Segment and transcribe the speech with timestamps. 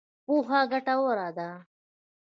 [0.25, 1.49] پوهه ګټوره ده.